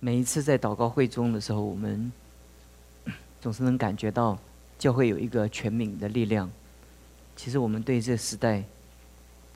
[0.00, 2.12] 每一次在祷告会中的时候，我们
[3.40, 4.38] 总是能感觉到
[4.78, 6.50] 教会有一个全民的力量。
[7.34, 8.62] 其实我们对这个时代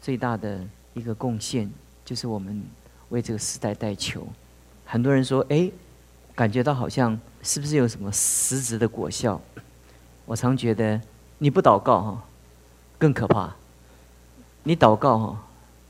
[0.00, 1.70] 最大的一个贡献，
[2.04, 2.62] 就是我们
[3.10, 4.26] 为这个时代代求。
[4.84, 5.70] 很多人说：“哎，
[6.34, 9.40] 感觉到好像是不是有什么实质的果效？”
[10.26, 11.00] 我常觉得，
[11.38, 12.24] 你不祷告哈，
[12.98, 13.54] 更可怕。
[14.64, 15.44] 你祷告哈，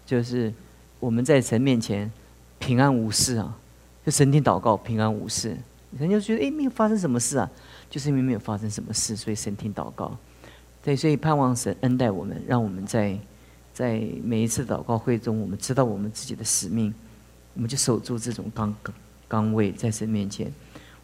[0.06, 0.52] 就是
[0.98, 2.10] 我们在神面前
[2.58, 3.56] 平安无事啊，
[4.04, 5.56] 就神听祷告平安无事，
[5.98, 7.50] 人就觉得哎没有发生什么事啊，
[7.90, 10.16] 就是因为没有发生什么事，所以神听祷告。
[10.82, 13.18] 对，所以盼望神恩待我们，让我们在
[13.74, 16.92] 在每一次祷告会中，我们知道我们自己的使命，
[17.52, 18.74] 我们就守住这种岗
[19.28, 20.50] 岗位在神面前。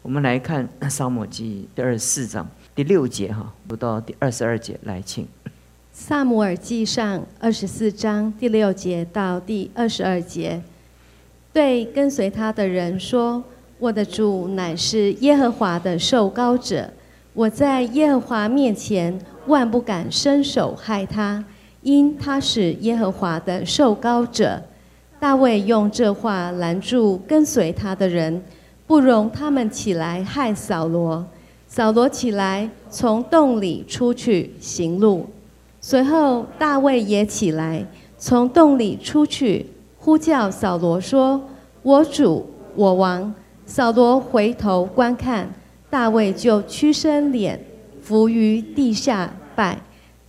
[0.01, 5.25] 我们来看《沙漠记》第二十四章第六节哈，读到第二十二节来，请
[5.91, 10.63] 《萨姆尔记上》二十四章第六节到第二十二节，
[11.57, 13.43] 对跟随他的人说
[13.79, 16.87] ：“我的主乃是耶和华的受膏者，
[17.33, 21.43] 我在耶和华面前。”万不敢伸手害他，
[21.81, 24.61] 因他是耶和华的受膏者。
[25.19, 28.43] 大卫用这话拦住跟随他的人，
[28.85, 31.25] 不容他们起来害扫罗。
[31.67, 35.25] 扫罗起来，从洞里出去行路。
[35.81, 37.83] 随后大卫也起来，
[38.19, 39.65] 从洞里出去，
[40.07, 41.41] 呼叫扫罗说
[41.83, 43.35] ：“我主，我王。”
[43.67, 45.53] 扫罗回头观看，
[45.89, 47.59] 大卫就屈身脸。
[48.01, 49.81] 伏于地下拜，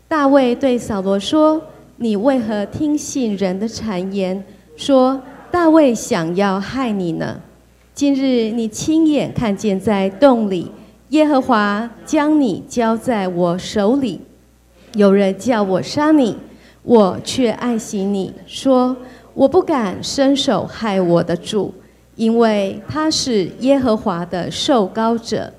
[0.08, 1.62] 大卫对扫罗说
[1.98, 4.42] ：“你为何听信人的谗言，
[4.76, 7.40] 说大卫想要害你呢？
[7.94, 10.72] 今日你亲眼看见在洞里，
[11.10, 14.22] 耶和华将你交在我手里。
[14.94, 16.36] 有人叫我杀你，
[16.82, 18.96] 我却爱惜你，说
[19.38, 21.72] 我不敢伸手害我的主，
[22.16, 25.52] 因为他是耶和华的受膏者。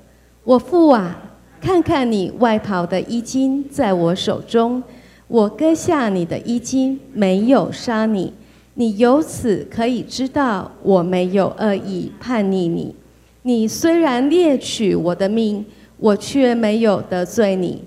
[0.44, 1.18] 我父啊！”
[1.62, 4.82] 看看你外袍的衣襟在我手中，
[5.28, 8.30] 我割下你的衣襟，没有杀你。
[8.74, 12.94] 你由此可以知道我没有恶意叛逆你。
[13.42, 15.64] 你虽然猎取我的命，
[15.96, 17.82] 我却没有得罪你。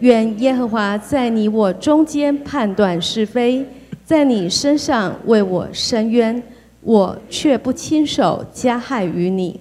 [0.00, 3.66] 愿耶和华在你我中间判断是非，
[4.12, 6.42] 在你身上为我伸冤，
[6.82, 9.58] 我却不亲手加害于你。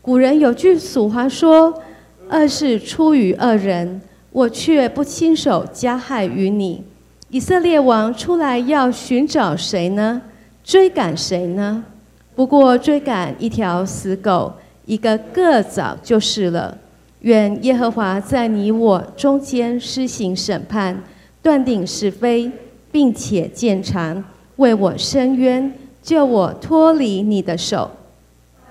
[0.00, 1.82] 古人有句俗话说。
[2.26, 4.00] 二是出于恶人，
[4.30, 6.82] 我却不亲手加害于你。
[7.28, 10.22] 以色列王出来要寻找谁呢？
[10.64, 11.84] 追赶谁呢？
[12.34, 14.54] 不过追赶一条死狗，
[14.86, 16.78] 一个个早就是了。
[17.20, 21.02] 愿耶和华在你我中间施行审判，
[21.42, 22.50] 断定是非，
[22.92, 24.22] 并且鉴察，
[24.56, 27.90] 为我伸冤，救我脱离你的手。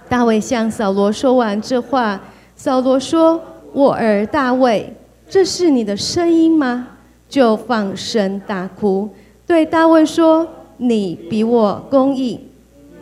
[0.07, 2.21] 大卫向扫罗说完这话，
[2.55, 3.41] 扫罗说。
[3.73, 4.93] 我儿大卫，
[5.29, 6.89] 这是你的声音吗？
[7.29, 9.07] 就放声大哭，
[9.47, 10.45] 对大卫说
[10.75, 12.37] ：“你比我公义，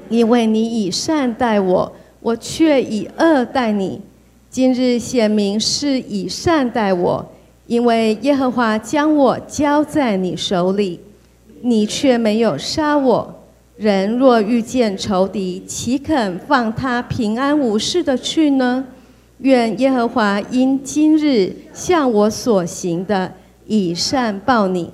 [0.09, 4.00] 因为你以善待我，我却以恶待你。
[4.52, 7.25] 今日显明是以善待我，
[7.66, 11.00] 因为耶和华将我交在你手里，
[11.62, 13.36] 你却没有杀我。
[13.78, 18.86] 人若遇见仇敌，岂肯放他平安无事的去呢？”
[19.40, 23.31] 愿耶和华因今日向我所行的
[23.68, 24.92] 以善报你。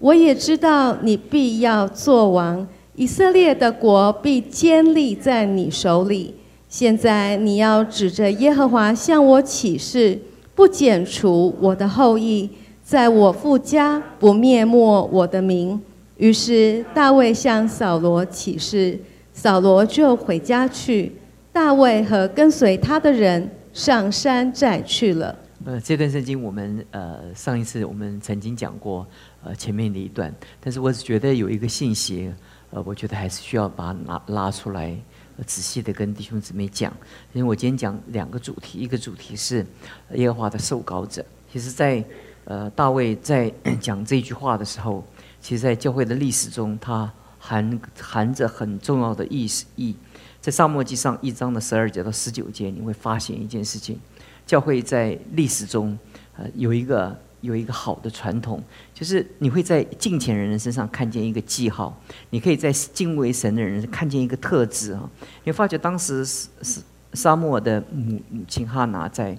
[0.00, 6.34] 我也知道你必要做王，以色列的国必坚立在你手里。
[6.68, 10.18] 现在你要指着耶和华向我起誓，
[10.56, 12.50] 不剪除我的后裔，
[12.82, 15.80] 在我父家不灭没我的名。
[16.16, 18.98] 于是大卫向扫罗起誓，
[19.32, 21.12] 扫罗就回家去。
[21.52, 23.50] 大卫和跟随他的人。
[23.74, 25.36] 上山寨去了。
[25.64, 29.04] 呃，这段圣经我们呃上一次我们曾经讲过
[29.42, 32.32] 呃前面的一段，但是我是觉得有一个信息，
[32.70, 34.96] 呃，我觉得还是需要把它拿拉出来，
[35.44, 36.92] 仔细的跟弟兄姊妹讲。
[37.32, 39.66] 因为我今天讲两个主题，一个主题是
[40.12, 41.26] 耶和华的受膏者。
[41.52, 42.04] 其实，在
[42.44, 45.04] 呃大卫在讲这句话的时候，
[45.44, 49.94] 其实，在教会的历史中，它含含着很重要的意思意。
[50.40, 54.00] 在《沙漠记》上一章的十二节到十九节，你会发现一件事情：
[54.46, 55.98] 教会在历史中，
[56.38, 58.62] 呃，有一个有一个好的传统，
[58.94, 61.94] 就是你会在敬虔人的身上看见一个记号，
[62.30, 65.10] 你可以在敬畏神的人看见一个特质啊。
[65.44, 66.80] 你发觉当时是是
[67.12, 69.36] 沙漠的母母亲哈拿在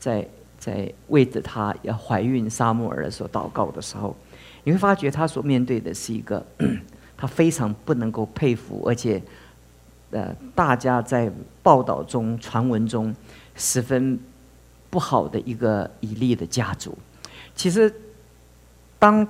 [0.00, 0.28] 在
[0.58, 4.16] 在为着她要怀孕沙漠儿所祷告的时候，
[4.64, 6.44] 你会发觉他所面对的是一个
[7.16, 9.22] 他非常不能够佩服，而且。
[10.10, 11.28] 呃大家在
[11.60, 13.12] 报道中、传闻中
[13.56, 14.16] 十分
[14.88, 16.96] 不好的一个以利的家族。
[17.56, 17.92] 其实，
[18.96, 19.26] 当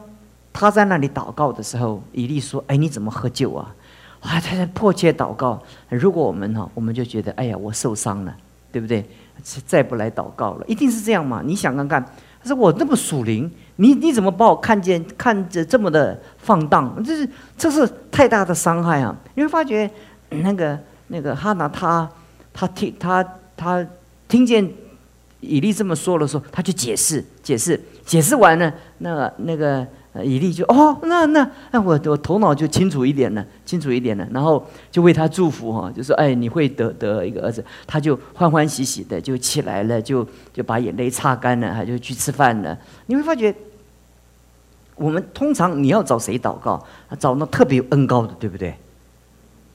[0.53, 3.75] 他在那里祷告的时候，以利说：“哎，你怎么喝酒啊？”
[4.21, 5.63] 啊，他在迫切祷告。
[5.89, 8.37] 如果我们哈，我们就觉得：“哎呀，我受伤了，
[8.71, 9.03] 对不对？
[9.65, 11.41] 再不来祷告了，一定是这样嘛？
[11.43, 12.05] 你想看看，
[12.43, 17.03] 他说我那么属灵，你你怎么把我看见看着这么的放荡？
[17.05, 19.15] 这是这是太大的伤害啊！
[19.35, 19.91] 你会发觉，
[20.29, 20.79] 那个
[21.09, 22.09] 那个哈拿他
[22.53, 23.25] 他听他
[23.57, 23.87] 他
[24.29, 24.69] 听见
[25.41, 29.87] 以利这么说的时候，他就解释解释解释完了，那个那个。
[30.23, 42.79] 以利就哦，那那那我我头脑就清楚一点了，清楚一点了，然后就为他祝福哈，就说哎，你会得得一个儿子，他就欢欢喜喜的就起来了，就就把眼泪擦干了，他就去吃饭了。
[43.07, 43.53] 你会发觉，
[44.95, 46.87] 我们通常你要找谁祷告，
[47.19, 48.75] 找那特别恩高的，对不对？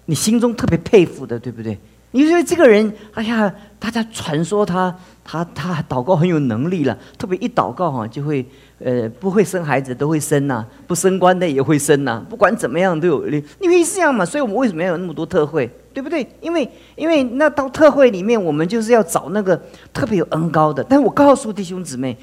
[0.05, 1.77] 你心中特别佩服的，对不对？
[2.11, 8.45] 你说这个人，哎呀，大家传说他他他祷告很有能力了，特别一祷告哈就会。
[8.81, 13.27] 呃，不会生孩子都会生呐，不升官的也会生呐，不管怎么样都有，
[13.59, 16.25] 因为是这样嘛，所以我们为什么要有那么多特会，对不对？
[16.39, 16.65] 因为
[16.95, 19.61] 因为那到特会里面，我们就是要找那个
[19.91, 20.81] 特别有恩高的。
[20.81, 22.17] 但我告诉弟兄姊妹，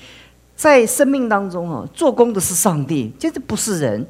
[0.56, 4.06] 在生命当中哈，做工的是上帝，这不是人，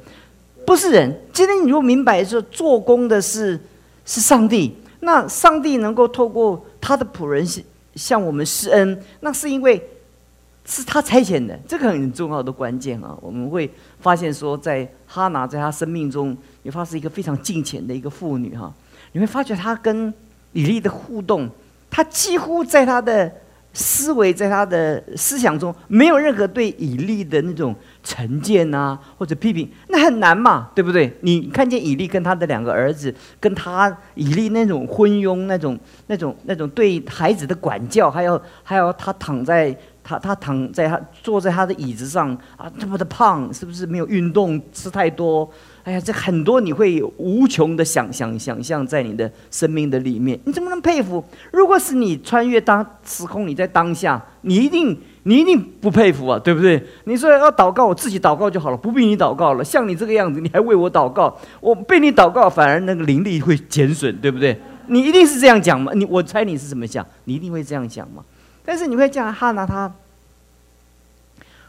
[0.65, 1.21] 不是人。
[1.33, 3.59] 今天你如果明白说做工的是
[4.05, 4.73] 是上帝，
[5.07, 7.47] 那上帝能够透过他的仆人
[7.95, 9.81] 向我们施恩，那是因为。
[10.69, 13.17] 是他差遣的，这个很重要的关键啊！
[13.23, 18.75] 我们会发现说，在哈拿在他生命中，你发是一个非常近前的一个妇女哈。
[19.13, 20.13] 你会发觉她跟
[20.53, 21.49] 以利的互动，
[21.89, 23.33] 她几乎在她的
[23.77, 31.15] 思维，在他的思想中，没有任何对以利的那种成见啊，或者批评，那很难嘛，对不对？
[31.21, 39.77] 你看见以利跟他的两个儿子，跟他以利那种昏庸，那种那种那种对孩子的管教，还有还有他躺在。
[40.09, 45.51] 他他躺在他坐在他的椅子上啊，这么的胖，是不是没有运动，吃太多？
[45.87, 51.25] 哎呀，这很多你会有无穷的想象想象在你的生命的里面，你怎么能佩服？
[51.53, 56.85] 如果是你穿越当时空，你在当下，你一定你一定不佩服啊，对不对？
[57.05, 59.63] 你说要祷告，我自己祷告就好了，不必你祷告了。
[59.63, 64.61] 像你这个样子，你还为我祷告，我被你祷告，反而那个灵力会减损，对不对？
[64.89, 65.93] 你一定是这样讲吗？
[65.95, 67.07] 你我猜你是怎么想？
[67.27, 68.25] 你一定会这样讲吗？
[68.65, 69.93] 但是你会讲哈拿他，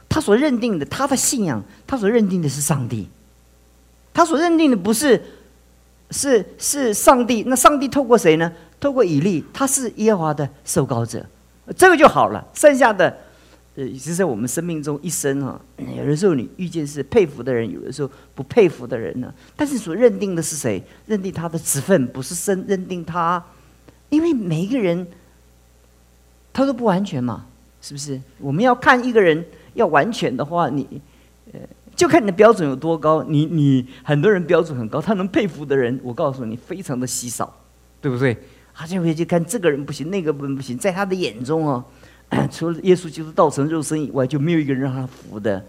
[0.10, 3.08] 他所认定的他的信仰，他所认定的是上帝，
[4.18, 5.22] 他所认定的不是，
[6.10, 7.44] 是是上帝。
[7.46, 8.52] 那上帝透过谁呢？
[8.80, 11.24] 透过以利，他是耶和华的受膏者，
[11.78, 12.44] 这个就好了。
[12.56, 13.16] 剩下的，
[13.76, 15.62] 呃，其实在我们生命中一生啊，
[15.96, 19.32] 有的时候你遇见是佩服的人，有的时候不佩服的人呢。
[19.56, 20.82] 但是所认定的是谁？
[21.06, 23.44] 认定他的职分，不是生认定他，
[24.10, 25.06] 因为每一个人。
[26.54, 27.46] 他都不完全嘛，
[27.84, 28.20] 是不是？
[28.40, 31.00] 我们要看一个人要完全的话，你，
[31.54, 31.60] 呃，
[31.98, 33.22] 就看你的标准有多高。
[33.24, 37.54] 你你很多人标准很高，他能佩服的人，我告诉你，非常的稀少，
[38.00, 38.38] 对不对？
[38.74, 41.84] 他就会去看这个人不行，那个人不行，在他的眼中哦，
[42.52, 45.66] 除了耶稣就是道成肉身以外，就没有一个人让他服的，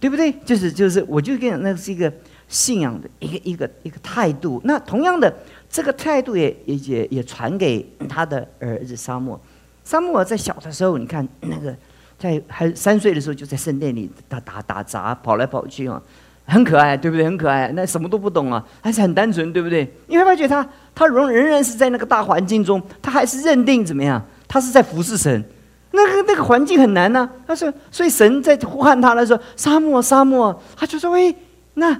[0.00, 0.32] 对不对？
[0.44, 2.10] 就是就是，我就跟你讲，那是一个
[2.48, 4.58] 信仰的一个一个一个态度。
[4.64, 5.30] 那同样的，
[5.68, 9.38] 这个态度也也也也传给他的儿子沙漠。
[9.84, 11.76] 沙漠在小的时候，你看那个，
[12.20, 16.00] 在还三岁的时候就在圣殿里打打打杂，跑来跑去啊，
[16.44, 17.24] 很可爱，对不对？
[17.24, 19.90] 很可爱，那什么都不懂啊，还是很单纯，对不对？
[20.06, 24.22] 你会发觉他，他仍仍然是在那个大环境中，他还是认定怎么样？
[24.46, 25.42] 他是在服侍神，
[25.92, 27.26] 那个那个环境很难呢。
[27.46, 31.34] 他说，所以神在呼喊他的时候，沙漠，沙漠，他就说，喂，
[31.74, 31.98] 那，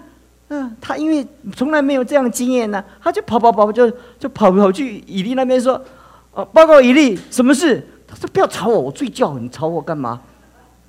[0.49, 5.83] 嗯，他因为从来没有这样经验呢，他就跑跑跑，就就跑跑去以利那边说。
[6.33, 7.85] 哦，报告一例，什么事？
[8.11, 10.21] 他说：“不要吵我，我睡觉，你吵我干嘛？”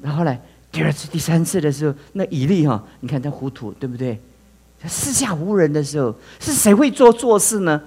[0.02, 0.36] 然后呢，
[0.72, 4.20] 第二次、第三次的时候，那以利哈，你看他糊涂，对不对？
[4.88, 7.80] 四下无人的时候，是谁会做做事呢？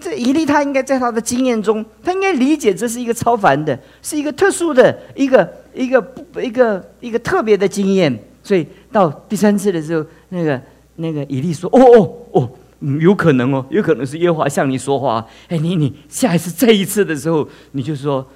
[0.00, 8.18] 这以利他应该在他的经验中，他应该理解这是一个超凡的，是一个特殊的一个一个一个一个特别的经验。
[8.42, 10.60] 所以到第三次的时候，那个
[10.96, 12.50] 那个以利说：“哦哦哦。”，
[12.98, 15.22] 有可能哦，有可能是耶和华向你说话。
[15.48, 18.26] 哎，你你下一次再一次的时候，你就说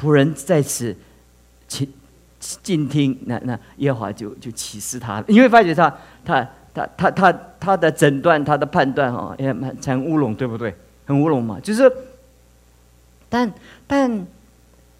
[0.00, 0.96] 仆人在此，
[1.68, 1.86] 请
[2.62, 3.18] 静听。
[3.26, 10.74] 那那耶和华就就启示他，你会发觉他他他他他他的诊断，他的判断哦，也蛮很乌龙，对不对？
[11.04, 11.60] 很乌龙嘛。
[11.60, 11.92] 就是，
[13.28, 13.52] 但
[13.86, 14.26] 但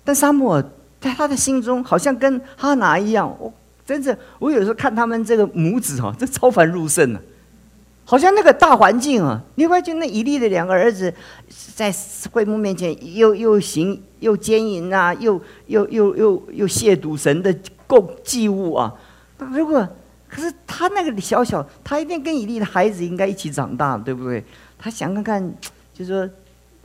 [0.05, 0.63] 但沙漠
[1.01, 3.35] 在他的心中，好像跟哈拿一样。
[3.39, 3.51] 我
[3.87, 7.21] 真是，我有时候看他们这个母子哈，这超凡入圣呢。
[8.11, 11.15] 好像那个大环境啊，你发现那以利的两个儿子
[11.77, 11.95] 在
[12.33, 18.93] 会幕面前又又行又奸淫啊，又又又又又亵渎神的供祭物啊。
[19.39, 19.89] 那如果
[20.29, 24.43] 可是他那个小小，他一定跟以利的孩子应该一起长大，对不对？
[24.77, 25.55] 他想看看，
[25.95, 26.29] 就说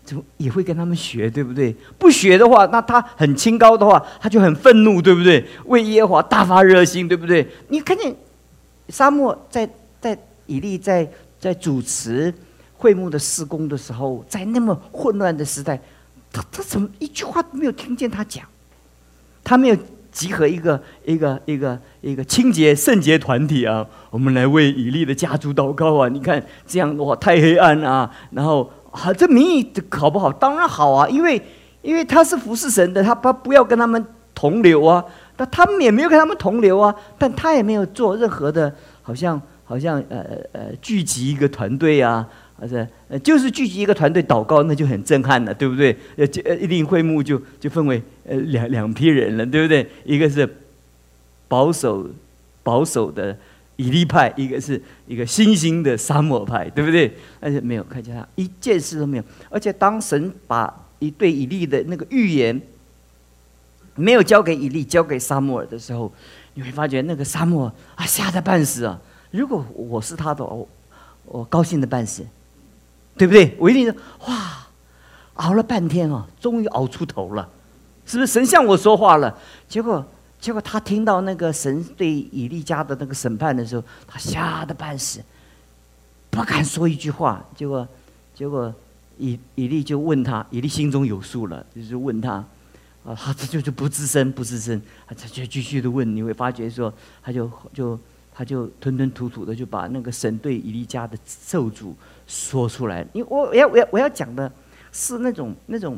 [0.03, 1.75] 怎么也会跟他们学，对不对？
[1.98, 5.44] 不学的话，那他很清高的话，他就很愤怒，对不对？
[5.65, 7.48] 为耶和华大发热心，对不对？
[7.70, 8.15] 你看见
[8.89, 9.67] 沙漠在
[10.00, 10.15] 在。
[10.47, 11.07] 以利在
[11.39, 12.33] 在主持
[12.77, 15.79] 会幕的施工的时候，在那么混乱的时代，
[16.31, 18.45] 他他怎么一句话都没有听见他讲？
[19.43, 19.77] 他没有
[20.11, 26.09] 集合一个一个一个一个清洁圣洁团体啊，我们来为以利的家族祷告啊！
[26.09, 28.09] 你看这样的话太黑暗啊！
[28.31, 30.31] 然后啊，这名义好不好？
[30.31, 31.41] 当然好啊，因为
[31.81, 35.03] 因为他是服侍神的，他他不要跟他们同流啊，
[35.35, 39.41] 但他们也没有跟他们同流啊，但他也没有做任何的，好像。
[39.65, 42.25] 好像呃呃聚集一个团队啊，
[42.60, 45.91] 或者呃就是聚集一个团队祷告，那就很震撼了，对不对？
[46.15, 49.86] 呃，呃一定会幕就就分为呃两两批人了，对不对？
[50.03, 50.48] 一个是
[51.48, 52.10] 保守
[52.63, 53.38] 保守的
[53.75, 57.12] 以利派，一个是一个新兴的沙漠派，对不对？
[57.41, 62.62] 而且没有看见他一件事都没有，而且当神把一对以利的那个预言
[63.95, 66.12] 没有交给以利，交给沙漠尔的时候，
[66.53, 69.00] 你会发觉那个沙漠啊吓得半死啊！
[69.32, 70.67] 如果我是他的，我
[71.25, 72.25] 我高兴的半死，
[73.17, 73.55] 对不对？
[73.60, 73.96] 我一定说
[74.27, 74.67] 哇，
[75.34, 77.50] 熬了半天哦，终于熬出头了，
[78.05, 79.38] 是不是神向我说话了？
[79.67, 80.05] 结果
[80.39, 85.20] 结果他听到那个神对以利家的那个审判的时候，他吓得半死，
[86.29, 87.44] 不敢说一句话。
[87.55, 87.86] 结果
[88.34, 88.74] 结果
[89.17, 92.34] 以以利就问他，以利心中有数了，就是问他
[93.03, 96.15] 啊，他这就就不吱声，不吱声，他就继续的问。
[96.15, 98.00] 你会发觉说，他就就。
[98.38, 101.94] 他就吞吞吐吐的就把那个神对伊利家的咒诅
[102.27, 103.08] 说出来。
[103.13, 104.51] 因为我要我要我要讲的
[104.92, 105.98] 是那种那种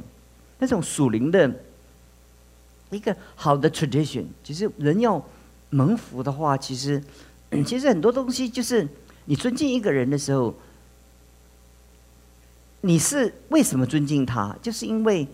[0.60, 1.51] 那种属灵的
[2.91, 4.25] 一个好的 tradition。
[4.44, 5.20] 其实人要
[5.72, 7.01] 蒙福的话，其实
[7.65, 8.88] 其实很多东西就是
[9.25, 10.53] 你尊敬一个人的时候，
[12.82, 14.56] 你是为什么尊敬他？
[14.62, 15.27] 就是因为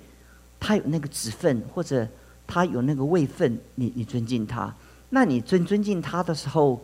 [0.58, 2.08] 他有那个职分，或者
[2.48, 4.74] 他有那个位分，你你尊敬他。
[5.10, 6.82] 那你尊尊敬他的时候。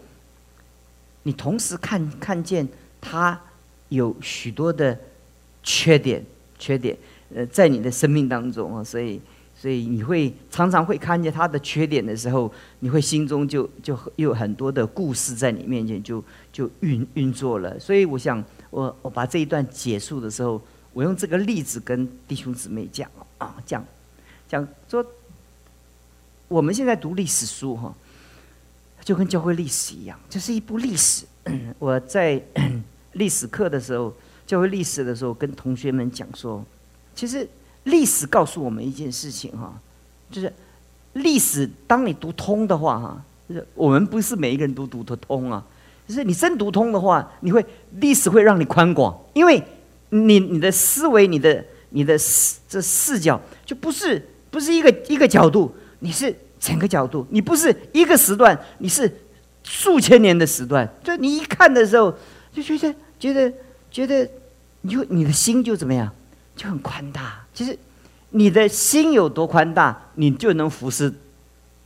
[1.23, 2.67] 你同时看看见
[3.01, 3.39] 他
[3.89, 4.97] 有许多的
[5.61, 6.23] 缺点，
[6.57, 6.97] 缺点，
[7.35, 9.19] 呃，在你的生命当中啊，所以，
[9.55, 16.23] 所以你会常常会看见他的缺点的时候，你会心中就就有很多的故事在你面前就
[16.53, 17.77] 就运运作了。
[17.79, 20.61] 所以，我想我我把这一段结束的时候，
[20.93, 23.85] 我用这个例子跟弟兄姊妹讲啊，讲
[24.47, 25.05] 讲说，
[26.47, 27.93] 我们现在读历史书哈。
[29.09, 31.25] 就跟教会历史一样，这是一部历史。
[31.79, 32.39] 我在
[33.13, 34.13] 历史课的时候，
[34.45, 36.63] 教会历史的时候，跟同学们讲说，
[37.15, 37.49] 其实
[37.85, 39.73] 历史告诉我们一件事情哈，
[40.29, 40.53] 就是
[41.13, 45.65] 历史当你读通的话哈，就是我们不是每一个人都读得通啊，
[46.07, 49.59] 就是你真读通的话，你会历史会让你宽广，因为
[50.11, 56.35] 你你的思维、你的你的视这视角就不是不是一个一个角度，你是。
[56.59, 59.09] 整个角度，你不是一个时段，你是
[59.63, 60.87] 数千年的时段。
[61.03, 62.13] 就你一看的时候，
[62.51, 63.53] 就觉得觉得
[63.89, 64.29] 觉得，
[64.81, 66.11] 你就你的心就怎么样，
[66.55, 67.45] 就很宽大。
[67.53, 67.77] 其实
[68.31, 71.13] 你的心有多宽大，你就能服侍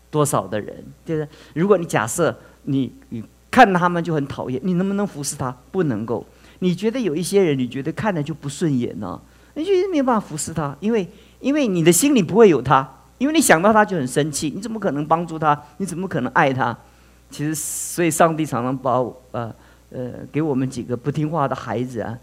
[0.10, 0.84] 多少的人。
[1.06, 5.56] 就是如果你假设你你看他们就很讨厌，你能不能服侍他？
[5.72, 6.25] 不能够。
[6.60, 9.22] 你觉得有一些人，你觉得看着就不顺眼呢？
[9.53, 11.08] 你就没有办法服侍他，因为
[11.39, 12.89] 因为你的心里不会有他。
[13.24, 15.58] 因为你想到他就很生气，你怎么可能帮助他？
[15.77, 16.77] 你怎么可能爱他？
[17.32, 19.00] 其实，所以上帝常常把
[19.32, 19.56] 呃
[19.92, 22.20] 呃给我们几个不听话的孩子啊，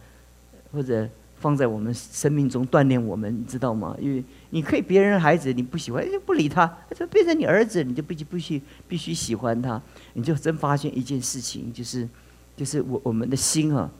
[0.70, 3.96] 或者放在我们生命中锻炼我们，你知道吗？
[3.98, 9.80] 因为你可以别人孩子你不喜欢就不理他，就变成你儿子，你就必须必须必须喜欢他。
[10.12, 12.06] 你就真发现一件事情，就是
[12.58, 13.90] 就是我我们的心啊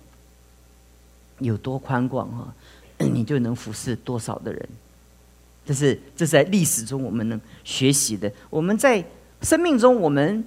[1.39, 2.55] 有多宽广啊，
[2.99, 4.69] 你就能服侍多少的人。
[5.71, 8.29] 这是这是在历史中我们能学习的。
[8.51, 9.05] 我们在
[9.41, 10.45] 生命中，我们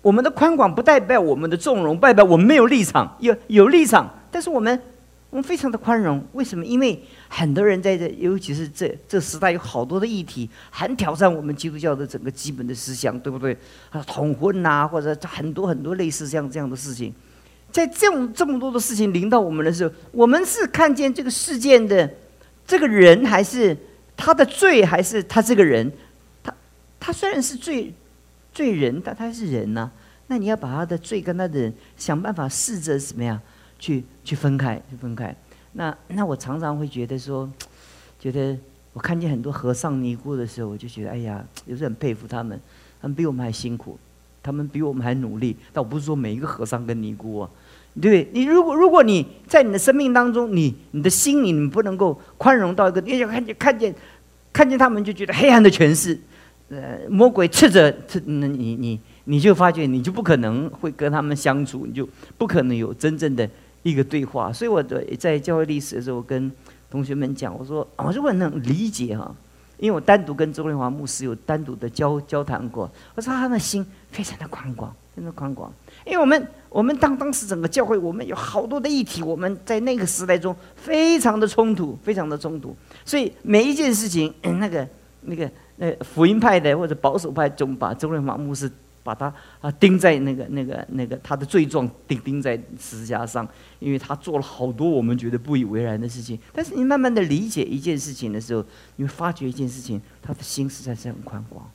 [0.00, 4.80] 我们的宽广不代表我们的纵容，代表我们没有立场，有有立场，但是我们
[5.28, 6.24] 我们非常的宽容。
[6.32, 6.64] 为什么？
[6.64, 6.98] 因为
[7.28, 13.54] 很多人在这，尤其是这这时代，有好多的议题，很挑战我们基督教的整个基本的思想，对不对？
[13.90, 17.12] 啊，同婚呐，或者很多很多类似像这样的事情，
[17.70, 22.10] 在这种这么多的事情临到我们的时候，我们是看见这个事件的
[22.66, 23.76] 这个人，还是？
[24.24, 25.90] 他的罪还是他这个人，
[26.44, 26.54] 他
[27.00, 27.92] 他虽然是罪
[28.54, 29.90] 罪人，但他是人呐。
[30.28, 33.38] 那你要把他的罪跟他的人想办法试着怎么样
[33.80, 35.34] 去去分开，去分开。
[35.72, 37.50] 那那我常常会觉得说，
[38.20, 38.56] 觉得
[38.92, 42.58] 我看见很多和尚尼姑的时候，我就觉得哎呀，有时很佩服他们，
[43.00, 43.98] 他们比我们还辛苦，
[44.40, 45.56] 他们比我们还努力。
[45.72, 47.50] 但我不是说每一个和尚跟尼姑啊，
[48.00, 53.94] 对你如果如果你在你的生命当中，你你的心里你不能够宽容到一个，你就看见看见
[54.52, 56.18] 看见他们就觉得黑暗的权势，
[56.68, 63.48] 呃，魔鬼斥着斥，那你你你就发觉你就不可能会跟他们相处，你就不可能有真正的。
[63.84, 66.48] 一个对话，所以我的在教会历史的时候，跟
[66.88, 69.34] 同学们讲，我说啊我如果能理解哈，
[69.76, 75.72] 因为我单独跟周润华牧师有单独的交交谈过，我说他的心非常的宽广，真的宽广，
[76.06, 84.88] 因为我们我们当当时整个教会，我们有好多的议题，我们在那个时代中非常的冲突，非常的冲突，所以每一件事情， 那个
[85.22, 88.70] 那个那福音派的或者保守派总把周润华牧师。
[89.04, 89.26] 把他
[89.60, 93.44] 啊钉在那个那个那个他的罪状钉钉在十字架上，
[93.80, 96.38] 因为他做了好多我们觉得不以为然的事情。
[96.52, 98.64] 但是你慢慢的理解一件事情的时候，
[98.94, 101.68] 你会发觉一件事情，他的心实在是很宽广。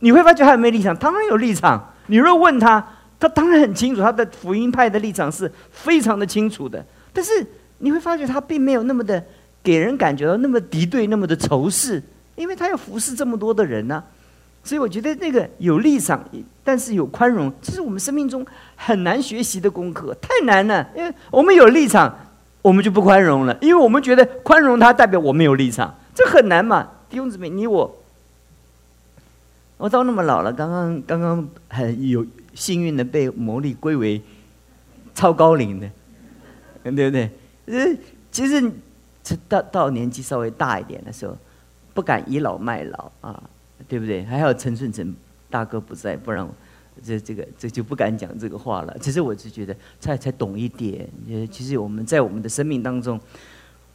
[0.00, 0.94] 你会发觉他有没有立场？
[0.94, 1.94] 当然有立场。
[2.06, 2.84] 你若问他，
[3.18, 6.84] 他当然很清楚，他的福音派的立场是非常的清楚的。
[7.12, 7.46] 但是
[7.78, 9.22] 你会发觉他并没有那么的
[9.62, 12.02] 给人感觉到那么敌对，那么的仇视，
[12.34, 14.02] 因为他要服侍这么多的人呢。
[14.62, 16.24] 所以我觉得那个有立场，
[16.64, 18.44] 但是有宽容，这是我们生命中
[18.74, 20.84] 很难学习的功课，太难了。
[20.96, 22.12] 因为我们有立场，
[22.62, 26.88] 我们就不宽容了，因为我们觉得宽容它代表我们有立场，这很难嘛。
[27.08, 27.96] 弟兄姊妹，你我，
[29.76, 34.20] 我到那么老了，刚刚刚刚很有幸运的被魔力归为
[35.14, 35.90] 超高龄的，
[36.82, 37.30] 对不对？
[37.66, 37.96] 呃，
[38.30, 38.72] 其实
[39.48, 41.36] 到到年纪稍微大一点的时候，
[41.94, 43.42] 不敢倚老卖老啊。
[43.88, 44.24] 对不对？
[44.24, 45.14] 还好陈顺成
[45.50, 46.48] 大哥不在，不然
[47.04, 48.96] 这这个这就不敢讲这个话了。
[49.00, 51.06] 其实我是觉得才才懂一点。
[51.28, 53.20] 呃，其实我们在我们的生命当中，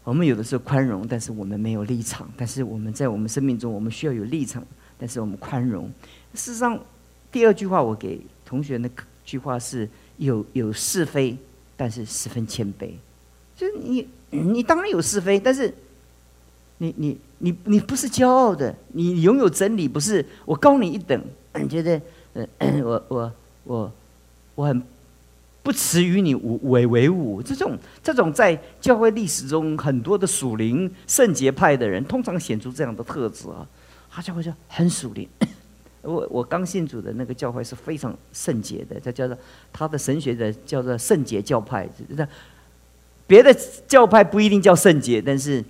[0.04, 2.30] 我们有的时候宽容，但是我们没有立场。
[2.38, 4.64] 但是我们在我们生命中，我们需要有立场，
[5.02, 5.92] 但是我们宽容。
[6.36, 6.80] 事实上，
[7.32, 8.88] 第二句话我给同学那
[9.26, 11.36] 句话是有有是非，
[11.76, 12.92] 但是十分谦卑。
[13.58, 15.74] 就是你你当然有是非，但是。
[16.84, 22.02] 你你你你不是骄傲的，你拥有真理不是我高你一等，你觉得
[22.58, 23.34] 呃我我
[23.66, 23.92] 我
[24.56, 24.82] 我很
[25.62, 33.64] 不耻与你为为伍，这种这种在教会历史中很多的属灵圣洁派的人，通常显出这样的特质啊，
[34.12, 35.28] 他教会说很属灵。
[36.04, 39.38] 我我刚信主的那个教会是非常圣洁的，他叫做
[39.72, 42.28] 他的神学的叫做圣洁教派，那
[43.26, 43.56] 别的
[43.88, 45.64] 教派不一定叫圣洁，但是。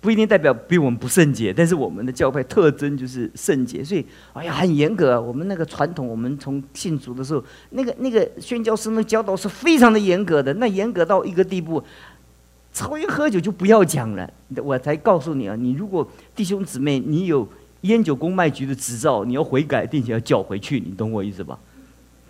[0.00, 5.18] 不一定代表比我们不圣洁，但是我们的教派特征就是圣洁，所以哎呀很严格。
[5.18, 11.82] 我们那个传统，我们从信主的时候，那个那个宣教师的教导是非常的严格的，那严格到一个地步，
[12.74, 14.30] 抽烟喝酒就不要讲了。
[14.56, 17.48] 我才告诉你啊，你如果弟兄姊妹你有
[17.82, 21.58] 烟酒公卖局的执照，你要悔改，并且要缴回去，你懂我意思吧？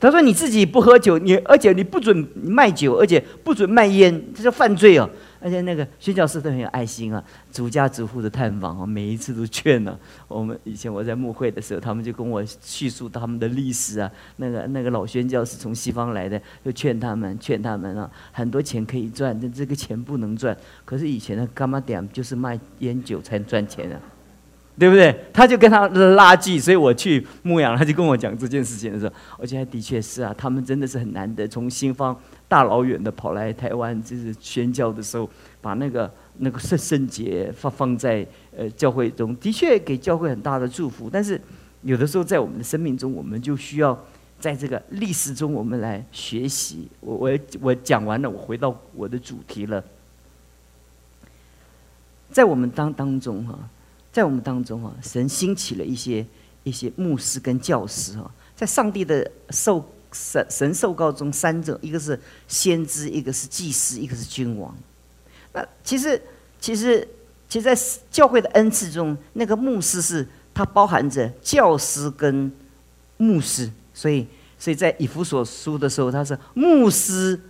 [0.01, 5.09] 他说你自己不喝酒，你而且你不准卖酒，而且不准卖烟，这叫犯罪哦。
[5.41, 9.99] 而且那个宣教师都很有爱心啊，逐家逐户的探访啊，每一次都劝呢。
[10.27, 14.11] 我们以前我在牧会的时候，他们就跟我叙述他们的历史啊。
[14.37, 20.57] 那个那个老宣教是从西方来的，就劝他们，劝他们啊，很多钱可以赚，但这个钱不能赚。
[20.85, 24.01] 可是以前的干妈点就是卖烟酒才赚钱啊。
[24.77, 25.15] 对不对？
[25.33, 41.09] 他就跟他拉锯，所以我去牧羊，他就跟我讲这件事情的时候，我觉得的确是啊，他们真的是很难得，从新方大老远的跑来台湾，就是宣教的时候，把那个那个圣圣节放放在呃教会中，的确给教会很大的祝福。
[41.09, 41.41] 但是
[41.83, 43.97] 有的时候在我们的生命中，我们就需要
[44.41, 46.89] 在这个历史中，我们来学习。
[46.99, 49.85] 我我我讲完了，我回到我的主题了，
[52.33, 53.57] 在我们当当中哈。
[54.15, 56.25] 在我们当中啊，神兴起了一些
[56.63, 64.73] 一些牧师跟教师啊，在上帝的受神神受告中，三者一个是先知，一个是祭司，一个是君王。
[65.53, 66.23] 那其实
[66.61, 67.07] 其实
[67.49, 67.77] 其实，在
[68.09, 70.25] 教会的恩赐中，那个牧师是
[70.55, 72.53] 它包含着教师跟
[73.17, 74.25] 牧师，所以
[74.61, 77.41] 所以在以弗所书的时候，他是牧师。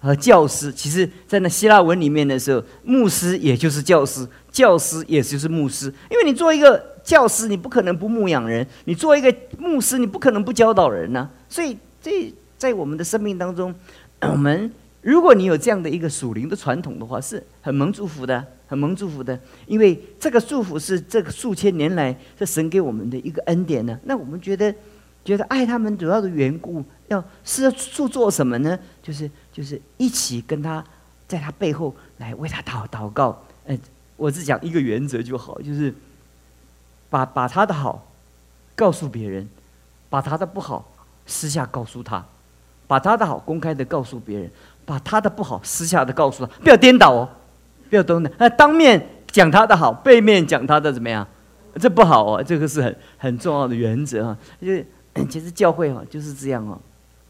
[0.00, 5.86] 和教师，其实在那希腊文里面的时候，牧师也就是教师，教师也就是牧师。
[6.10, 11.28] 因为你做一个教师，你不可能不牧养人；你做一个牧师，你不可能不教导人呢。
[11.48, 13.74] 所以，这在我们的生命当中，
[14.20, 14.70] 我们
[15.02, 19.38] 如果你有这样的一个属灵的传统的话，是很蒙祝福的，很蒙祝福的。
[19.66, 23.98] 因为这个祝福是这个数千年来这神给我们的一个恩典呢。
[24.04, 24.72] 那我们觉得，
[25.28, 28.78] 觉得爱他们主要的缘故，要是要做做什么呢？
[29.02, 29.30] 就是。
[29.58, 30.84] 就是一起跟他，
[31.26, 33.36] 在他背后来为他祷祷告。
[33.66, 33.76] 呃，
[34.16, 35.92] 我只讲一个原则就好，就是
[37.10, 38.06] 把把他的好
[38.76, 39.48] 告诉别人，
[40.08, 40.88] 把他的不好
[41.26, 42.24] 私下告诉他，
[42.86, 44.48] 把他的好公开的告诉别人，
[44.86, 47.28] 把他的不好私下的告诉他，不要颠倒哦，
[47.90, 51.26] 不要都那，那当面讲他的好，背面讲他的怎么样？
[51.80, 54.38] 这不好哦，这个是很很重要的原则啊。
[54.60, 54.86] 就是
[55.26, 56.78] 其实教会哈就是这样哦，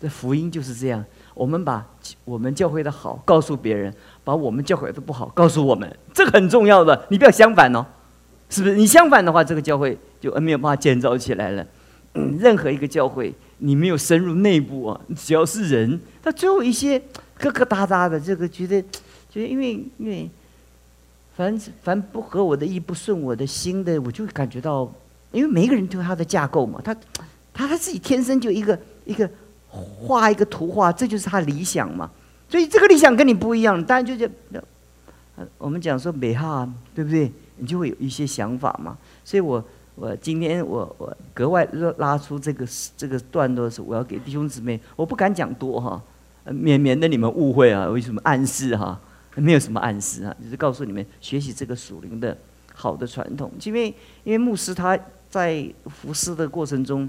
[0.01, 1.05] 这福音就是这样。
[1.35, 1.87] 我们把
[2.25, 7.07] 我们教会的好告诉别人，把我们教会的不好告诉我们，这个很重要的。
[7.11, 7.87] 你不要相反哦，
[8.51, 8.75] 是不是？
[8.75, 11.65] 你相反的话，这个教会就没有办法建造起来了。
[12.13, 16.99] 任何一个教会，你没有深入内部啊，只要是人，他最后一些
[17.39, 18.83] 疙疙瘩瘩的，这个觉得，
[19.31, 20.29] 觉得因为因为。
[21.37, 24.93] 凡凡不合我的意、不顺我的心的，我就感觉到，
[25.31, 26.93] 因为每一个人都有他的架构嘛，他
[27.59, 29.29] 他他自己天生就一个一个
[29.67, 32.09] 画一个图画，这就是他理想嘛。
[32.49, 34.33] 所以这个理想跟你不一样，当然就就，
[35.59, 37.33] 我们讲说美哈，对不对？
[37.57, 38.97] 你就会有一些想法嘛。
[39.25, 39.63] 所以我
[39.97, 41.67] 我今天我我格外
[41.97, 42.65] 拉出这个
[42.97, 46.01] 这个段落的时候，我要给弟兄姊妹，我不敢讲多哈，
[46.45, 49.01] 免免得你们误会啊，为什么暗示哈？
[49.35, 52.39] 没有什么暗示啊，就是告诉你们学习这个属灵的
[52.73, 53.51] 好的传统。
[53.65, 53.89] 因为
[54.23, 54.97] 因为牧师他
[55.29, 57.09] 在服侍的过程中，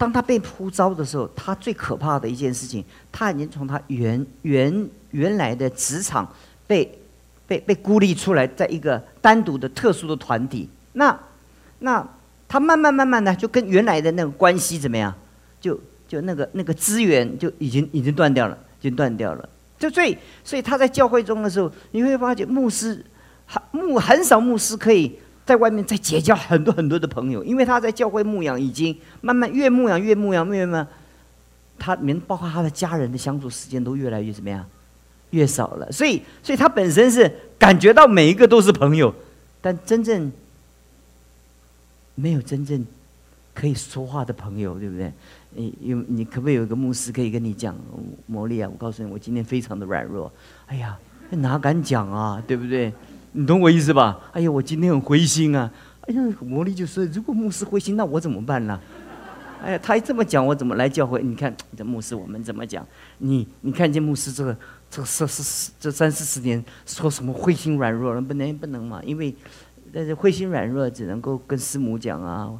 [0.00, 2.82] 当他被呼召的时候，他最可怕的一件事情，
[3.12, 6.26] 他已经从他原原原来的职场
[6.66, 6.98] 被
[7.46, 10.66] 被被孤立出来，在一个单独的特殊的团体。
[10.94, 11.14] 那
[11.80, 12.02] 那
[12.48, 15.14] 他慢慢慢慢的就跟原来的那个关系怎么样？
[15.60, 19.46] 就就那个那个资源就已经已经断掉了，已经断掉了。
[19.78, 23.04] 就所以，所以他在教会中的时候，你会发觉牧师，
[23.44, 25.18] 很牧很少牧师可以
[25.50, 30.86] 在外面再结交很多很多的朋友，因为他在教会牧养已经慢慢越牧养越牧养越慢，
[31.76, 34.64] 他连包括他的家人的相处时间都越来越怎么样，
[35.30, 35.90] 越少了。
[35.90, 39.12] 所以，所以他本身是感觉到每一个都是朋友，
[39.60, 40.30] 但真正
[42.14, 42.86] 没有真正
[43.52, 45.12] 可以说话的朋友，对不对？
[45.56, 47.74] 你有你可不可以有一个牧师可以跟你讲
[48.26, 48.70] 魔力啊？
[48.72, 50.30] 我告诉你，我今天非常的软弱。
[50.66, 50.96] 哎呀，
[51.30, 52.40] 哪敢讲啊？
[52.46, 52.92] 对不对？
[53.32, 54.18] 你懂我意思吧？
[54.32, 55.70] 哎呀，我今天很灰心啊！
[56.02, 58.80] 哎呀，魔力就说，如果牧师灰心，那我怎么办呢？
[59.62, 61.22] 哎呀，他一这么讲，我怎么来教会？
[61.22, 62.84] 你看这牧师，我们怎么讲？
[63.18, 64.56] 你你看见牧师这个
[64.90, 68.20] 这三四这三四十年说什么灰心软弱了？
[68.20, 69.00] 不能不能嘛？
[69.04, 69.32] 因为
[69.92, 72.50] 但是灰心软弱只能够跟师母讲啊。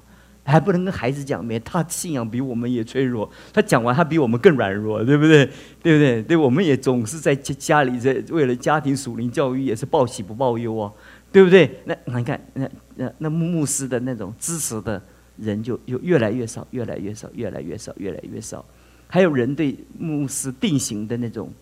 [0.44, 3.31] 还不能跟孩子讲，没他信仰比我们也脆弱。
[3.53, 5.44] 他讲完，他比我们更软弱，对不对？
[5.83, 6.22] 对不对？
[6.22, 10.90] 对，我们也总是在家家里在为了家庭属灵教育，也是报喜不报忧啊，
[11.31, 11.70] 对不对？
[11.85, 15.00] 那你看，那那那牧牧师的那种支持的
[15.37, 18.64] 人就又越来越少，越来越少，越来越少，越来越少。
[19.07, 21.53] 还有人对牧师定型的那种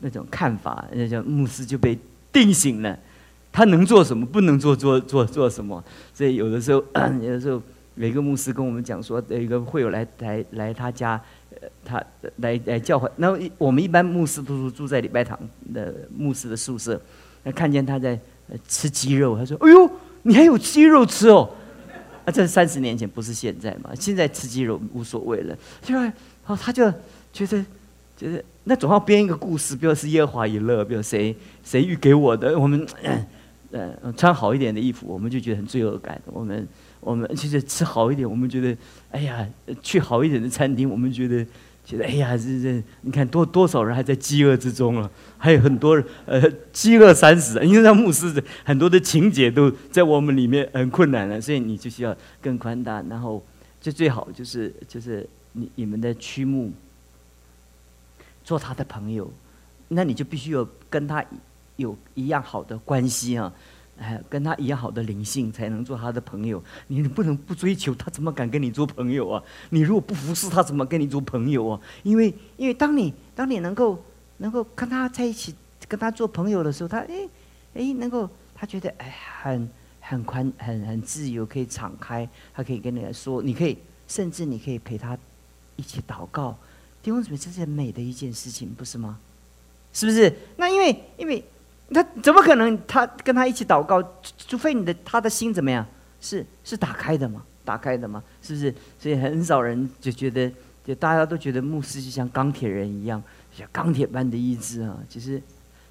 [0.00, 1.98] 那种看法，那叫牧师就被
[2.32, 2.98] 定型了，
[3.52, 5.82] 他能做什么，不能做做做做什么。
[6.12, 6.84] 所以有的时候，
[7.22, 7.62] 有的时候。
[7.94, 12.02] 每个牧师跟我们讲说，有一个会友来来来他家，呃，他
[12.36, 13.08] 来来教会。
[13.16, 15.38] 那我们一般牧师都是住在礼拜堂
[15.72, 17.00] 的牧师的宿舍，
[17.44, 18.18] 那看见他在
[18.66, 19.88] 吃鸡肉，他说：“哎呦，
[20.22, 21.48] 你还有鸡肉吃哦！”
[22.26, 23.90] 啊，这是三十年前，不是现在嘛？
[23.94, 25.96] 现在吃鸡肉无所谓了，就
[26.46, 26.90] 哦，他就
[27.32, 27.64] 觉得
[28.16, 32.84] 觉得那总要编一个故事，比如是耶和华以乐，比如谁谁预给我的，我们
[33.70, 36.66] 呃穿好一点的衣服，我们就觉得很罪恶感，我们。
[37.04, 38.74] 我们其实吃好一点，我们觉得，
[39.10, 39.46] 哎呀，
[39.82, 41.44] 去好一点的餐厅，我们觉得，
[41.84, 47.62] 觉得，哎呀，这这，你看多多少人还在饥饿之中了，还有很多人，呃，饥饿三死。
[47.62, 53.44] 因为那牧师的很多的情节都在我们里面很困难了，所以你就需要更宽大，然后
[53.82, 56.72] 就最好就是就是你你们的曲目
[58.42, 59.30] 做他的朋友，
[59.88, 61.22] 那你就必须有跟他
[61.76, 63.52] 有一样好的关系啊。
[63.96, 66.60] 哎，跟他一样好的灵性，才能做他的朋友。
[66.88, 69.42] 你不能不追求他，怎么敢跟你做朋友啊？
[69.70, 71.80] 你如果不服侍他，怎么跟你做朋友啊？
[72.02, 74.02] 因为，因为当你当你能够
[74.38, 75.54] 能够跟他在一起，
[75.86, 77.28] 跟他做朋友的时候，他哎
[77.74, 83.78] 哎，能够他觉得哎很很宽很很自由，可以敞开，他可以跟你来说，你可以
[84.08, 85.16] 甚至你可以陪他
[85.76, 86.56] 一起祷告。
[87.00, 89.18] 弟兄姊妹，这是很美的一件事情，不是吗？
[89.92, 90.34] 是不是？
[90.56, 91.44] 那因为因为。
[91.92, 92.78] 他怎么可能？
[92.86, 94.02] 他跟他一起祷告，
[94.38, 95.86] 除非你的他的心怎么样？
[96.20, 97.44] 是是打开的吗？
[97.64, 98.22] 打开的吗？
[98.42, 98.74] 是不是？
[98.98, 100.50] 所以很少人就觉得，
[100.84, 104.98] 就大家都觉得牧师就像钢铁人一样，像钢铁般的意志啊。
[105.08, 105.40] 其实，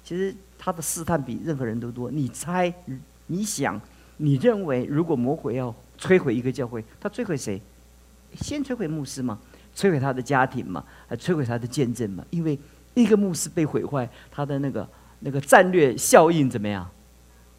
[0.02, 2.10] 其实他的试探比任何人都多。
[2.10, 2.72] 你猜？
[3.28, 3.80] 你想？
[4.16, 7.60] 你认为，如果魔鬼要摧毁一个教会，他摧毁谁？
[8.34, 9.38] 先摧毁牧师吗？
[9.74, 12.24] 摧毁他的家庭嘛，还摧毁他的见证嘛。
[12.30, 12.58] 因为
[12.94, 14.88] 一个牧师被毁坏，他的那个
[15.24, 16.88] 那个战略效应怎么样？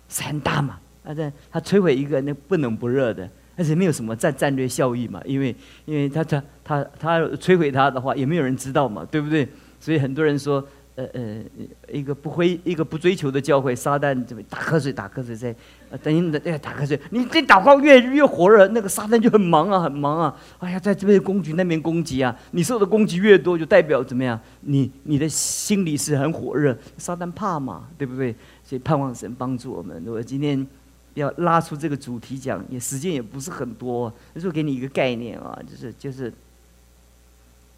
[0.08, 0.80] 是很大嘛。
[1.04, 5.21] 那在他摧毁一个那不冷不热的，而且没有什么战战略效益嘛。
[5.25, 5.54] 因为
[5.86, 9.47] 因为他他他他摧毁他的话，也没有人知道嘛，对不对？
[9.80, 10.65] 所以很多人说。
[10.95, 11.43] 呃呃，
[11.91, 15.53] 一个不会，一个不追求的教会，撒旦这么打瞌睡，打瞌睡在，
[16.01, 16.97] 等于在打瞌睡。
[17.10, 20.36] 你这祷告越越火热，那个撒旦就很忙啊，很忙啊。
[20.60, 22.34] 哎呀，在这边攻击，那边攻击啊。
[22.51, 24.39] 你受的攻击越多，就代表怎么样？
[24.62, 26.77] 你你的心里是很火热。
[26.97, 28.34] 撒旦怕嘛，对不对？
[28.63, 30.01] 所以盼望神帮助我们。
[30.08, 30.65] 我今天
[31.15, 36.31] 要拉出这个主题讲，也时间也不是很多，就给你一个概念啊，就是就是。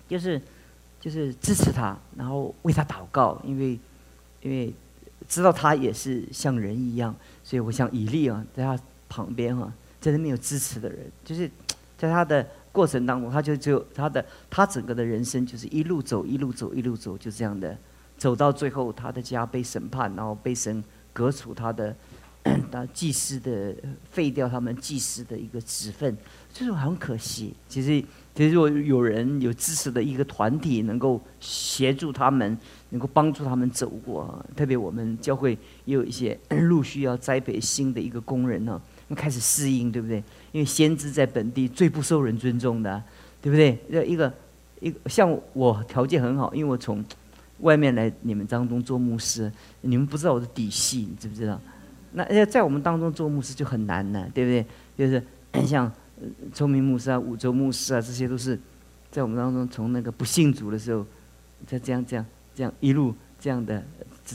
[0.10, 0.42] 就是
[1.00, 3.80] 就是支持他，然后为他祷告，因为，
[4.42, 4.74] 因为
[5.28, 11.50] 知道他也是像人一样，所以我想以利啊，在他旁边啊，真的没有支持的人，就是
[11.98, 17.78] 在他的过程当中，他就只有他的他整个的人生就是一路走，一路走，一路走，就这样的
[18.18, 20.84] 走到最后，他的家被审判，然后被神
[21.14, 21.96] 革除他的
[22.72, 23.76] 他祭司的
[24.12, 26.18] 废掉他们祭司的一个职分，
[26.52, 27.54] 就是很可惜。
[27.70, 28.04] 其实。
[28.38, 32.56] 其实，如果有人有支持的一个团体，能够协助他们，
[32.92, 36.38] 能够帮助他们走过，特别我们教会也有一些
[36.70, 38.80] 陆续要栽培新的一个工人呢，
[39.16, 40.18] 开始适应，对不对？
[40.52, 43.02] 因为先知在本地最不受人尊重的，
[43.42, 43.76] 对不对？
[43.90, 44.32] 要一个
[44.82, 47.04] 一个像我条件很好，因为我从
[47.62, 51.60] 外面来你们当中做牧师，你们不知道我的底细，你知不知道？
[52.12, 54.64] 那要在我们当中做牧师就很难呢，对不对？
[54.96, 55.26] 就是
[55.66, 55.92] 像。
[56.54, 58.60] 聪明牧师啊，五洲牧师啊，这些都是
[59.12, 61.06] 在我们当中从那个不信主的时候，
[61.68, 62.26] 在这样这样
[62.56, 63.84] 这样一路这样的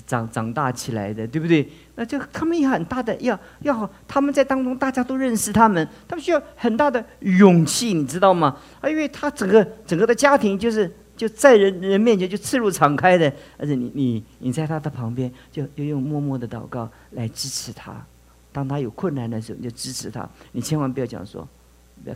[0.06, 1.68] 长长大起来的，对不对？
[1.96, 8.56] 那就他们也很大的要要他们在当中大家都认识他们，他们需要很大的勇气，你知道吗？
[8.80, 18.04] 啊，因为他整个整个的家庭就是就在人人面前就赤裸敞开的，而且你你你在他的旁边就就用默默的祷告来支持他，
[18.52, 21.46] 当他有困难的时候你就支持他，你千万不要讲说。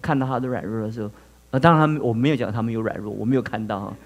[0.01, 1.11] 看到他的软弱的时候，
[1.51, 3.97] 呃，当然他们我没有讲他们有软弱，我没有看到哈。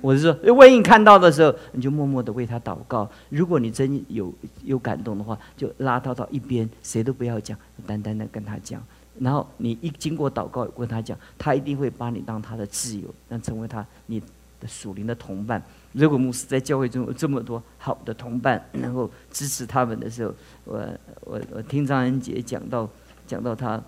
[0.00, 3.10] 我是说，万一看到的时候，你就默默的为他祷告。
[3.30, 4.30] 如果你真有
[4.62, 8.82] 有感动的话，就拉他到一边，谁都不要讲，单单的跟他讲。
[9.18, 14.20] 然后你一经过祷告跟他讲，他一定会把你当他的挚友，让成为他你
[14.60, 15.62] 的属灵的同伴。
[15.92, 20.86] 如果牧师在教会中有这么多好的同伴，然后支持他们的时候，我
[21.22, 22.86] 我我听张恩杰讲到
[23.26, 23.82] 讲到他。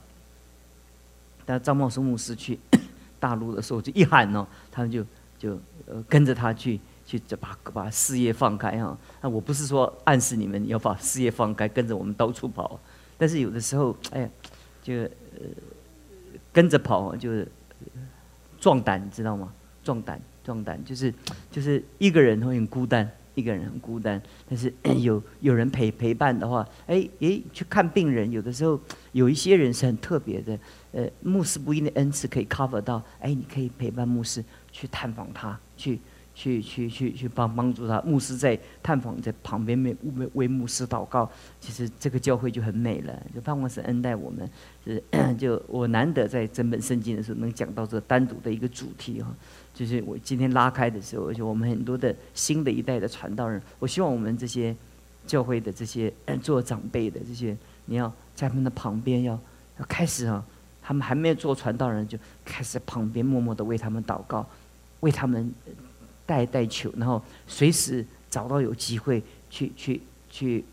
[1.47, 2.59] 但张茂松牧师去
[3.19, 5.03] 大陆的时候，就一喊哦，他们就
[5.39, 8.99] 就呃跟着他去去把把事业放开哈。
[9.23, 12.79] 那我不是说暗示你们要把事业放开，跟着我们到处跑，
[13.17, 14.29] 但是有的时候哎呀，
[14.83, 15.47] 就呃
[16.53, 17.49] 跟着跑就是
[18.61, 19.53] 壮胆，你知道吗？
[19.85, 21.15] 壮胆壮胆，就是
[21.51, 23.09] 就是一个人会很孤单。
[23.37, 28.81] 一个人很孤单，但是 有有人陪陪伴的话，哎哎，去看病人，有的时候
[29.13, 30.59] 有一些人是很特别的，
[30.93, 36.01] 呃，牧师不一定恩赐可以 cover 到，哎，你可以陪伴牧师去探访他，去
[36.35, 44.51] 去去去去帮帮助他，牧师在探访在旁边为为为牧师祷告，其实这个教会就很美了，就盼望是恩待我们，
[44.85, 45.03] 是
[45.39, 49.35] 就我难得在整本圣经的时候能讲到这单独的一个主题哈。
[49.77, 54.75] 就是我今天拉开的时候，而且我们很多的新的一代的传道人，我希望我们这些
[55.27, 56.11] 教会的这些
[56.43, 59.39] 做长辈的这些，你要在他们的旁边，要
[59.79, 60.43] 要开始啊，
[60.83, 64.47] 他们还没有做传道人，就开始旁边默默的为他们祷告，
[65.01, 65.53] 为他们
[66.25, 70.65] 代代求，然后随时找到有机会去去去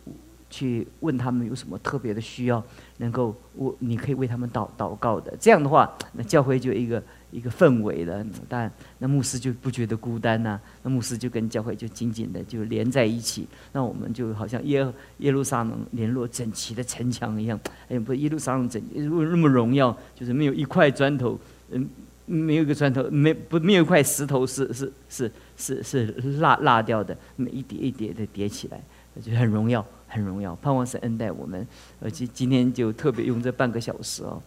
[0.49, 2.63] 去问他们有什么特别的需要，
[2.99, 7.03] 能够我你可以为他们祷祷告的，这样的话，那教会就一个。
[7.33, 10.59] 一个氛围的，但那牧师就不觉得孤单呐。
[10.83, 13.47] 那牧师就跟教会就紧紧的就连在一起。
[13.71, 17.59] 那我们就好像耶耶路撒冷联络整齐的城墙一样。
[17.89, 21.39] 哎，不，耶路撒冷整如果那么荣耀，就是没有一块砖头，
[21.71, 21.89] 嗯，
[22.27, 28.79] 没有一个砖头，没不没有一块石头是是是是是落落掉的，每一叠一叠的叠起来，
[29.19, 30.55] 就很荣耀，很荣耀。
[30.57, 31.67] 盼望是恩待我们，
[31.99, 34.39] 而且今天就特别用这半个小时哦。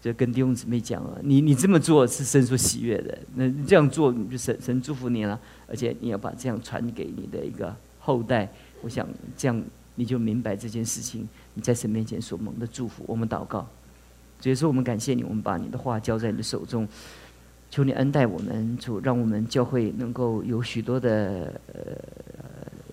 [0.00, 8.48] 就跟弟兄姊妹讲了，你你这么做是神所喜悦的，那这样做就神神祝福你了，而且你要把这样传给你的一个后代，
[8.82, 9.62] 我想这样
[9.96, 13.02] 你就明白这件事情，你在神面前所蒙的祝福。
[13.08, 13.68] 我们祷告，
[14.40, 16.86] 所以说我们感谢你，我们把你的话交在你的手中，
[17.68, 21.82] 求你恩待我们，主让我们教会能够有许多的呃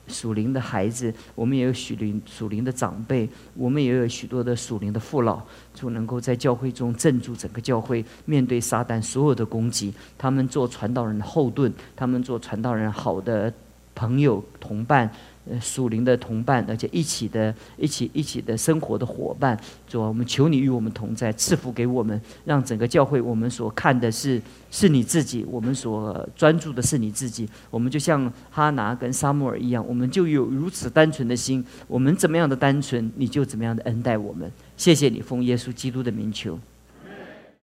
[0.07, 5.41] 属灵的孩子，我们也有许灵属灵的长辈，我们也有许多的属灵的父老，
[5.73, 13.53] 就能够在教会中镇住整个教会，面对撒旦所有的攻击，他们做传道人的后盾，他们做传道人好的
[13.93, 15.09] 朋友同伴。
[15.49, 19.55] 呃，属灵的同伴，而且一起的、一起、一起的生活的伙伴，
[19.87, 34.51] 主啊，我们求你与我们同在，赐福给我们，让整个教会我们所看的是是你自己，我们所专注的是你自己，我们就像哈拿跟沙穆尔一样，我们就有如此单纯的心，我们怎么样的单纯，你就怎么样的恩待我们。
[34.75, 36.59] 谢谢你，奉耶稣基督的名求。